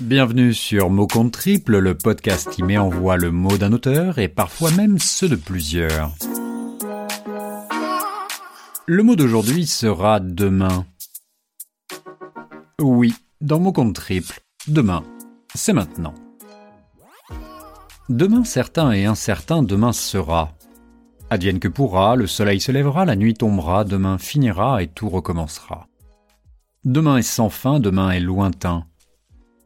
[0.00, 4.18] Bienvenue sur Mot Compte Triple, le podcast qui met en voix le mot d'un auteur
[4.18, 6.12] et parfois même ceux de plusieurs.
[8.86, 10.86] Le mot d'aujourd'hui sera demain.
[12.80, 15.04] Oui, dans Mot Compte Triple, demain,
[15.54, 16.14] c'est maintenant.
[18.08, 20.52] Demain certain et incertain, demain sera.
[21.28, 25.86] Advienne que pourra, le soleil se lèvera, la nuit tombera, demain finira et tout recommencera.
[26.84, 28.86] Demain est sans fin, demain est lointain.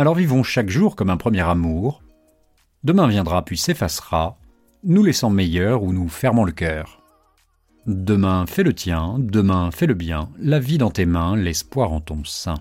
[0.00, 2.02] Alors vivons chaque jour comme un premier amour.
[2.84, 4.38] Demain viendra puis s'effacera,
[4.82, 7.02] nous laissant meilleurs ou nous fermant le cœur.
[7.84, 12.00] Demain fais le tien, demain fais le bien, la vie dans tes mains, l'espoir en
[12.00, 12.54] ton sein.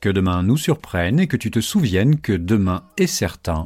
[0.00, 3.64] Que demain nous surprenne et que tu te souviennes que demain est certain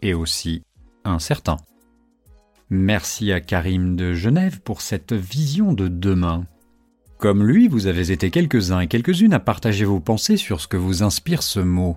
[0.00, 0.62] et aussi
[1.02, 1.56] incertain.
[2.70, 6.46] Merci à Karim de Genève pour cette vision de demain.
[7.18, 10.76] Comme lui, vous avez été quelques-uns et quelques-unes à partager vos pensées sur ce que
[10.76, 11.96] vous inspire ce mot.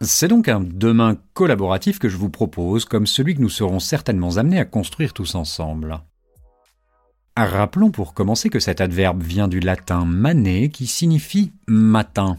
[0.00, 4.38] C'est donc un demain collaboratif que je vous propose, comme celui que nous serons certainement
[4.38, 6.00] amenés à construire tous ensemble.
[7.36, 12.38] Rappelons pour commencer que cet adverbe vient du latin mané qui signifie matin.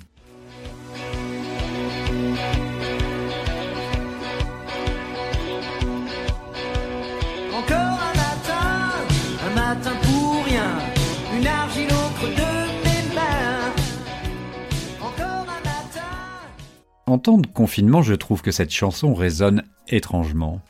[17.10, 20.62] En temps de confinement, je trouve que cette chanson résonne étrangement.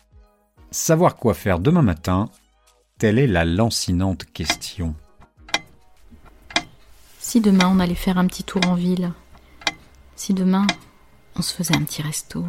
[0.71, 2.29] Savoir quoi faire demain matin,
[2.97, 4.95] telle est la lancinante question.
[7.19, 9.11] Si demain on allait faire un petit tour en ville,
[10.15, 10.65] si demain
[11.35, 12.45] on se faisait un petit resto,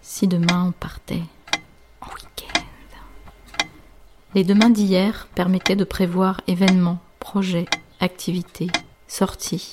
[0.00, 1.24] si demain on partait
[2.02, 2.60] en week-end.
[4.36, 7.66] Les demain d'hier permettaient de prévoir événements, projets,
[7.98, 8.70] activités,
[9.08, 9.72] sorties,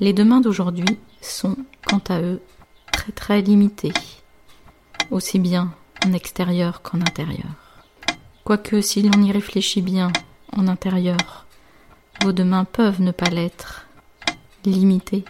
[0.00, 2.40] les demain d'aujourd'hui sont, quant à eux,
[2.92, 3.92] très très limités,
[5.10, 5.72] aussi bien
[6.06, 7.50] en extérieur qu'en intérieur.
[8.44, 10.12] Quoique, si l'on y réfléchit bien,
[10.56, 11.46] en intérieur,
[12.22, 13.86] vos demain peuvent ne pas l'être,
[14.64, 15.24] limités.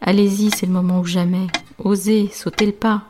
[0.00, 1.46] Allez-y, c'est le moment ou jamais.
[1.78, 3.02] Osez, sautez le pas.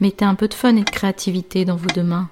[0.00, 2.30] Mettez un peu de fun et de créativité dans vos demain.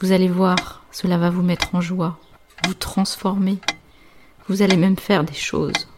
[0.00, 2.18] Vous allez voir, cela va vous mettre en joie,
[2.66, 3.58] vous transformer,
[4.48, 5.88] vous allez même faire des choses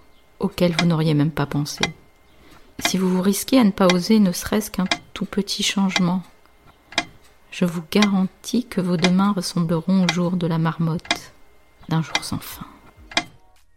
[0.40, 1.80] auxquelles vous n'auriez même pas pensé.
[2.86, 6.22] Si vous vous risquez à ne pas oser ne serait-ce qu'un tout petit changement,
[7.50, 11.32] je vous garantis que vos demain ressembleront au jour de la marmotte,
[11.88, 12.66] d'un jour sans fin.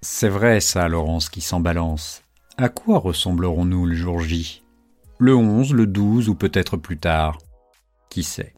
[0.01, 2.23] C'est vrai ça, Laurence, qui s'en balance.
[2.57, 4.63] À quoi ressemblerons-nous le jour J?
[5.17, 7.37] Le 11, le 12 ou peut-être plus tard?
[8.09, 8.53] Qui sait?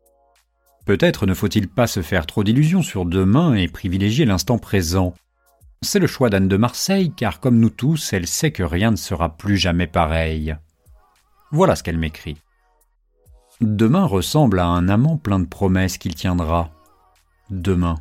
[0.86, 5.14] Peut-être ne faut-il pas se faire trop d'illusions sur demain et privilégier l'instant présent,
[5.84, 8.96] c'est le choix d'Anne de Marseille, car comme nous tous, elle sait que rien ne
[8.96, 10.56] sera plus jamais pareil.
[11.52, 12.38] Voilà ce qu'elle m'écrit.
[13.62, 16.72] Demain ressemble à un amant plein de promesses qu'il tiendra.
[17.50, 17.96] Demain.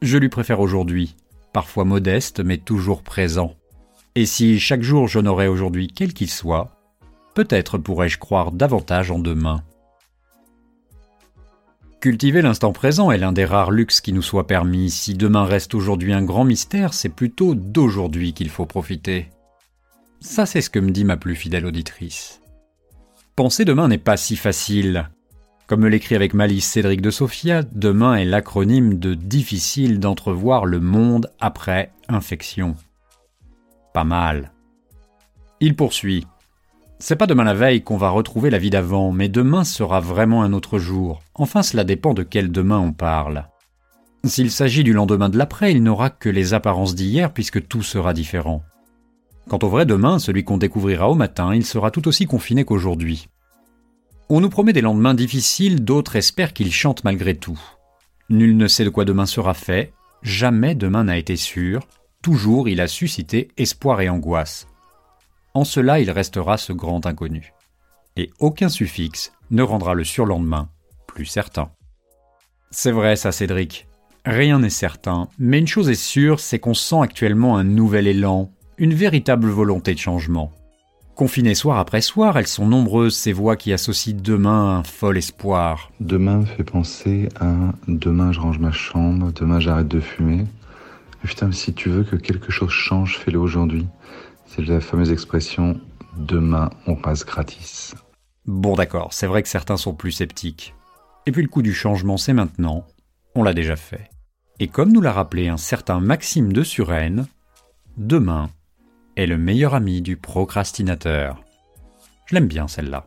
[0.00, 1.16] Je lui préfère aujourd'hui,
[1.52, 3.54] parfois modeste, mais toujours présent.
[4.14, 6.70] Et si chaque jour j'honorais aujourd'hui quel qu'il soit,
[7.34, 9.62] peut-être pourrais-je croire davantage en demain.
[12.00, 14.88] Cultiver l'instant présent est l'un des rares luxes qui nous soit permis.
[14.88, 19.30] Si demain reste aujourd'hui un grand mystère, c'est plutôt d'aujourd'hui qu'il faut profiter.
[20.20, 22.40] Ça, c'est ce que me dit ma plus fidèle auditrice.
[23.34, 25.10] Penser demain n'est pas si facile.
[25.66, 30.78] Comme me l'écrit avec malice Cédric de Sophia, demain est l'acronyme de difficile d'entrevoir le
[30.78, 32.76] monde après infection.
[33.92, 34.52] Pas mal.
[35.58, 36.26] Il poursuit.
[37.00, 40.42] C'est pas demain la veille qu'on va retrouver la vie d'avant, mais demain sera vraiment
[40.42, 41.22] un autre jour.
[41.34, 43.46] Enfin, cela dépend de quel demain on parle.
[44.24, 48.12] S'il s'agit du lendemain de l'après, il n'aura que les apparences d'hier puisque tout sera
[48.12, 48.64] différent.
[49.48, 53.28] Quant au vrai demain, celui qu'on découvrira au matin, il sera tout aussi confiné qu'aujourd'hui.
[54.28, 57.58] On nous promet des lendemains difficiles, d'autres espèrent qu'ils chantent malgré tout.
[58.28, 59.92] Nul ne sait de quoi demain sera fait,
[60.22, 61.80] jamais demain n'a été sûr,
[62.22, 64.66] toujours il a suscité espoir et angoisse.
[65.54, 67.52] En cela il restera ce grand inconnu.
[68.16, 70.68] Et aucun suffixe ne rendra le surlendemain
[71.06, 71.70] plus certain.
[72.70, 73.88] C'est vrai ça Cédric.
[74.24, 78.50] Rien n'est certain, mais une chose est sûre, c'est qu'on sent actuellement un nouvel élan,
[78.76, 80.52] une véritable volonté de changement.
[81.14, 85.90] Confinées soir après soir, elles sont nombreuses ces voix qui associent demain un fol espoir.
[85.98, 87.54] Demain me fait penser à
[87.88, 90.44] demain je range ma chambre, demain j'arrête de fumer.
[91.24, 93.86] putain, si tu veux que quelque chose change, fais-le aujourd'hui.
[94.48, 95.78] C'est la fameuse expression
[96.16, 97.94] demain on passe gratis.
[98.46, 100.74] Bon d'accord, c'est vrai que certains sont plus sceptiques.
[101.26, 102.86] Et puis le coup du changement c'est maintenant,
[103.34, 104.10] on l'a déjà fait.
[104.58, 107.26] Et comme nous l'a rappelé un certain Maxime de Suresnes,
[107.96, 108.50] demain
[109.16, 111.44] est le meilleur ami du procrastinateur.
[112.26, 113.06] Je l'aime bien celle-là.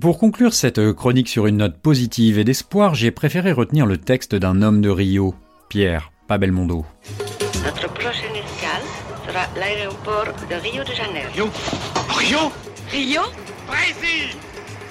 [0.00, 4.34] Pour conclure cette chronique sur une note positive et d'espoir, j'ai préféré retenir le texte
[4.34, 5.34] d'un homme de Rio,
[5.68, 6.86] Pierre Pabelmondo.
[7.62, 8.71] Notre prochaine escale
[9.26, 11.30] sera l'aéroport de Rio de Janeiro.
[11.34, 11.50] Rio?
[12.08, 12.52] Rio?
[12.90, 13.22] Rio?
[13.66, 14.36] Brésil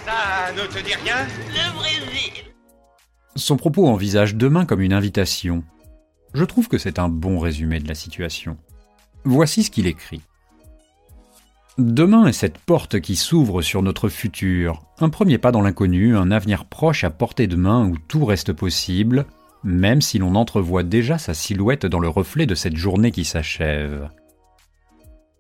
[0.06, 1.28] Ça ne te dit rien?
[1.50, 2.46] Le Brésil
[3.36, 5.64] Son propos envisage demain comme une invitation.
[6.34, 8.58] Je trouve que c'est un bon résumé de la situation.
[9.24, 10.22] Voici ce qu'il écrit.
[11.78, 16.30] Demain est cette porte qui s'ouvre sur notre futur, un premier pas dans l'inconnu, un
[16.30, 19.26] avenir proche à portée de main où tout reste possible,
[19.64, 24.10] même si l'on entrevoit déjà sa silhouette dans le reflet de cette journée qui s'achève.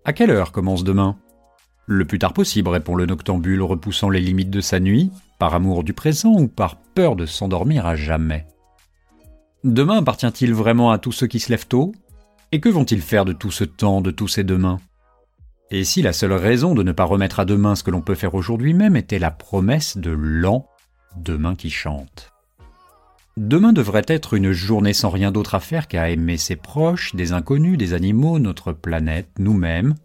[0.03, 1.17] À quelle heure commence demain?
[1.85, 5.83] Le plus tard possible, répond le noctambule, repoussant les limites de sa nuit, par amour
[5.83, 8.47] du présent ou par peur de s'endormir à jamais.
[9.63, 11.91] Demain appartient-il vraiment à tous ceux qui se lèvent tôt?
[12.51, 14.79] Et que vont-ils faire de tout ce temps, de tous ces demain
[15.69, 18.15] Et si la seule raison de ne pas remettre à demain ce que l'on peut
[18.15, 20.65] faire aujourd'hui même était la promesse de l'an
[21.15, 22.30] demain qui chante?
[23.37, 27.31] Demain devrait être une journée sans rien d'autre à faire qu'à aimer ses proches, des
[27.31, 29.95] inconnus, des animaux, notre planète, nous-mêmes,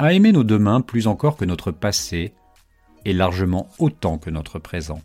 [0.00, 2.34] à aimer nos demain plus encore que notre passé,
[3.04, 5.00] et largement autant que notre présent.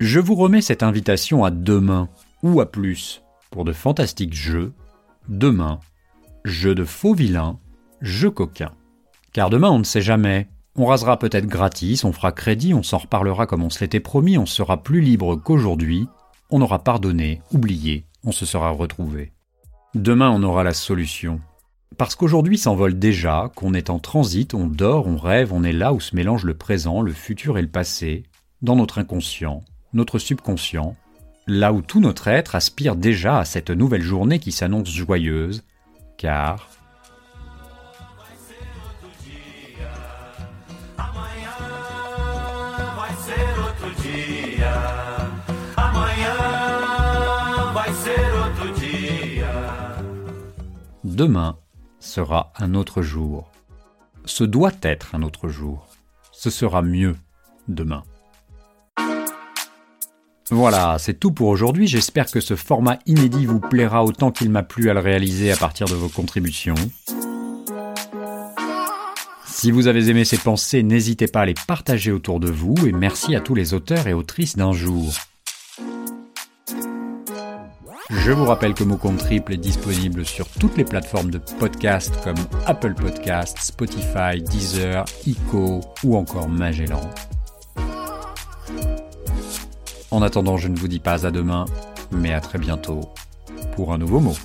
[0.00, 2.08] Je vous remets cette invitation à demain,
[2.42, 4.72] ou à plus, pour de fantastiques jeux,
[5.28, 5.78] demain,
[6.44, 7.58] jeux de faux vilains,
[8.00, 8.74] jeux coquins.
[9.32, 12.98] Car demain on ne sait jamais, on rasera peut-être gratis, on fera crédit, on s'en
[12.98, 16.08] reparlera comme on se l'était promis, on sera plus libre qu'aujourd'hui,
[16.50, 19.32] on aura pardonné, oublié, on se sera retrouvé.
[19.94, 21.40] Demain on aura la solution.
[21.96, 25.92] Parce qu'aujourd'hui s'envole déjà, qu'on est en transit, on dort, on rêve, on est là
[25.92, 28.24] où se mélange le présent, le futur et le passé,
[28.62, 29.62] dans notre inconscient,
[29.92, 30.96] notre subconscient,
[31.46, 35.62] là où tout notre être aspire déjà à cette nouvelle journée qui s'annonce joyeuse,
[36.18, 36.68] car
[51.14, 51.58] Demain
[52.00, 53.48] sera un autre jour.
[54.24, 55.86] Ce doit être un autre jour.
[56.32, 57.14] Ce sera mieux
[57.68, 58.02] demain.
[60.50, 61.86] Voilà, c'est tout pour aujourd'hui.
[61.86, 65.56] J'espère que ce format inédit vous plaira autant qu'il m'a plu à le réaliser à
[65.56, 66.74] partir de vos contributions.
[69.46, 72.92] Si vous avez aimé ces pensées, n'hésitez pas à les partager autour de vous et
[72.92, 75.14] merci à tous les auteurs et autrices d'un jour.
[78.16, 82.14] Je vous rappelle que Mot Compte Triple est disponible sur toutes les plateformes de podcast
[82.22, 87.00] comme Apple Podcasts, Spotify, Deezer, Ico ou encore Magellan.
[90.10, 91.66] En attendant, je ne vous dis pas à demain,
[92.12, 93.00] mais à très bientôt
[93.74, 94.36] pour un nouveau mot.